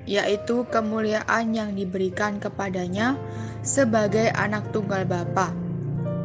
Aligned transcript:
yaitu 0.08 0.66
kemuliaan 0.68 1.54
yang 1.54 1.72
diberikan 1.78 2.42
kepadanya 2.42 3.14
sebagai 3.62 4.30
anak 4.34 4.74
tunggal 4.74 5.06
Bapa, 5.06 5.54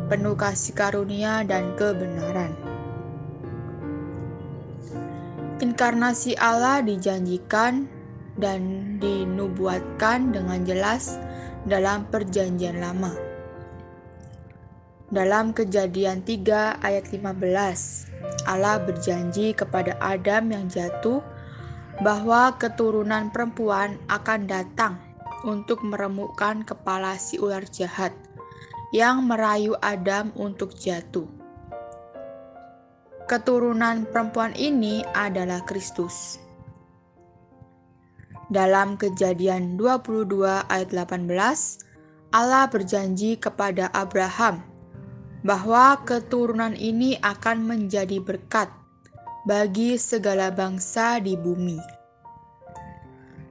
penuh 0.09 0.33
kasih 0.33 0.73
karunia 0.73 1.45
dan 1.45 1.77
kebenaran. 1.77 2.53
Inkarnasi 5.57 6.37
Allah 6.37 6.85
dijanjikan 6.85 7.89
dan 8.37 8.61
dinubuatkan 9.01 10.29
dengan 10.29 10.61
jelas 10.65 11.17
dalam 11.65 12.05
perjanjian 12.13 12.77
lama. 12.77 13.13
Dalam 15.07 15.55
kejadian 15.55 16.21
3 16.21 16.83
ayat 16.83 17.09
15, 17.09 18.45
Allah 18.45 18.75
berjanji 18.83 19.55
kepada 19.55 19.95
Adam 20.03 20.51
yang 20.51 20.65
jatuh 20.67 21.23
bahwa 22.01 22.53
keturunan 22.61 23.33
perempuan 23.33 23.97
akan 24.05 24.45
datang 24.45 24.93
untuk 25.45 25.81
meremukkan 25.81 26.65
kepala 26.65 27.17
si 27.17 27.41
ular 27.41 27.65
jahat 27.65 28.13
yang 28.93 29.25
merayu 29.25 29.73
Adam 29.83 30.31
untuk 30.37 30.73
jatuh. 30.77 31.27
Keturunan 33.27 34.07
perempuan 34.07 34.55
ini 34.55 35.03
adalah 35.11 35.59
Kristus. 35.67 36.39
Dalam 38.47 38.95
Kejadian 38.95 39.75
22 39.75 40.71
ayat 40.71 40.89
18, 40.95 41.27
Allah 42.31 42.71
berjanji 42.71 43.35
kepada 43.35 43.91
Abraham 43.91 44.63
bahwa 45.43 45.99
keturunan 46.07 46.71
ini 46.79 47.19
akan 47.19 47.67
menjadi 47.67 48.23
berkat 48.23 48.71
bagi 49.47 49.95
segala 49.95 50.51
bangsa 50.51 51.23
di 51.23 51.39
bumi. 51.39 51.79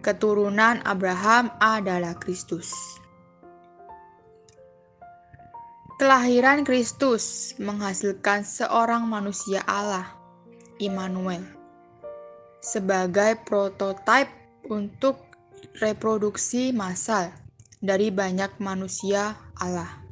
Keturunan 0.05 0.85
Abraham 0.85 1.49
adalah 1.57 2.13
Kristus. 2.21 2.69
Kelahiran 5.97 6.69
Kristus 6.69 7.57
menghasilkan 7.57 8.45
seorang 8.45 9.09
manusia 9.09 9.65
Allah, 9.65 10.13
Immanuel, 10.77 11.49
sebagai 12.61 13.41
prototipe 13.49 14.29
untuk 14.69 15.17
reproduksi 15.81 16.77
massal 16.77 17.33
dari 17.81 18.13
banyak 18.13 18.61
manusia 18.61 19.33
Allah. 19.57 20.05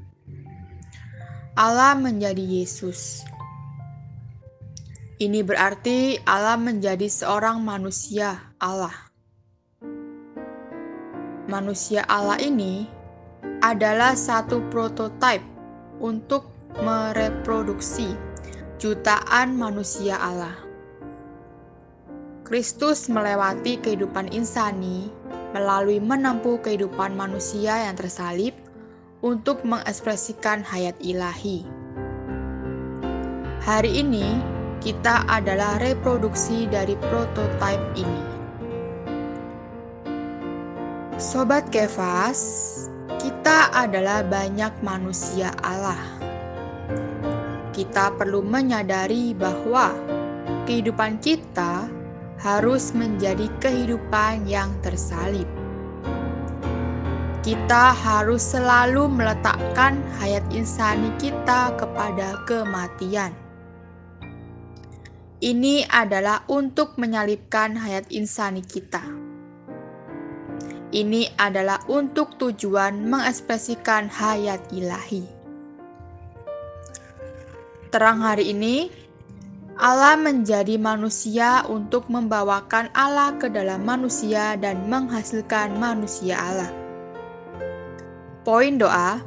Allah 1.52 1.92
menjadi 1.92 2.40
Yesus, 2.40 3.20
ini 5.24 5.40
berarti 5.40 6.20
Allah 6.28 6.60
menjadi 6.60 7.08
seorang 7.08 7.64
manusia 7.64 8.52
Allah. 8.60 8.92
Manusia 11.48 12.04
Allah 12.04 12.36
ini 12.40 12.84
adalah 13.64 14.12
satu 14.12 14.60
prototipe 14.68 15.44
untuk 16.00 16.52
mereproduksi 16.80 18.12
jutaan 18.76 19.56
manusia 19.56 20.20
Allah. 20.20 20.56
Kristus 22.44 23.08
melewati 23.08 23.80
kehidupan 23.80 24.28
insani 24.28 25.08
melalui 25.56 26.02
menempuh 26.04 26.60
kehidupan 26.60 27.16
manusia 27.16 27.88
yang 27.88 27.96
tersalib 27.96 28.52
untuk 29.24 29.64
mengekspresikan 29.64 30.60
hayat 30.60 30.92
ilahi. 31.00 31.64
Hari 33.64 34.04
ini, 34.04 34.53
kita 34.84 35.24
adalah 35.32 35.80
reproduksi 35.80 36.68
dari 36.68 36.92
prototipe 37.08 37.88
ini. 37.96 38.24
Sobat 41.16 41.72
Kefas, 41.72 42.36
kita 43.16 43.72
adalah 43.72 44.20
banyak 44.20 44.76
manusia 44.84 45.56
Allah. 45.64 45.96
Kita 47.72 48.12
perlu 48.12 48.44
menyadari 48.44 49.32
bahwa 49.32 49.96
kehidupan 50.68 51.16
kita 51.24 51.88
harus 52.36 52.92
menjadi 52.92 53.48
kehidupan 53.64 54.44
yang 54.44 54.68
tersalib. 54.84 55.48
Kita 57.40 57.96
harus 57.96 58.52
selalu 58.52 59.08
meletakkan 59.08 59.96
hayat 60.20 60.44
insani 60.52 61.08
kita 61.16 61.72
kepada 61.80 62.36
kematian 62.44 63.43
ini 65.44 65.84
adalah 65.92 66.40
untuk 66.48 66.96
menyalipkan 66.96 67.76
hayat 67.76 68.08
insani 68.08 68.64
kita. 68.64 69.04
Ini 70.88 71.36
adalah 71.36 71.84
untuk 71.84 72.40
tujuan 72.40 73.04
mengekspresikan 73.04 74.08
hayat 74.08 74.64
ilahi. 74.72 75.28
Terang 77.92 78.24
hari 78.24 78.56
ini, 78.56 78.88
Allah 79.76 80.16
menjadi 80.16 80.80
manusia 80.80 81.60
untuk 81.68 82.08
membawakan 82.08 82.88
Allah 82.96 83.36
ke 83.36 83.52
dalam 83.52 83.84
manusia 83.84 84.56
dan 84.56 84.88
menghasilkan 84.88 85.76
manusia 85.76 86.40
Allah. 86.40 86.72
Poin 88.48 88.80
doa: 88.80 89.20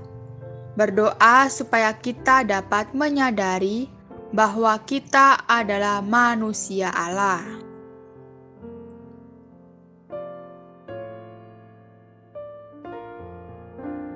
berdoa 0.74 1.46
supaya 1.52 1.94
kita 1.94 2.42
dapat 2.48 2.90
menyadari 2.98 3.97
bahwa 4.32 4.76
kita 4.84 5.48
adalah 5.48 6.04
manusia 6.04 6.94
Allah. 6.94 7.57